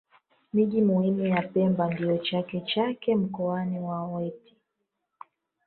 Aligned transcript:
Miji 0.53 0.81
muhimu 0.81 1.25
ya 1.25 1.41
Pemba 1.41 1.89
ndiyo 1.93 2.17
Chake 2.17 2.61
Chake 2.65 3.15
Mkoani 3.15 3.79
na 3.79 4.03
Wete 4.03 4.53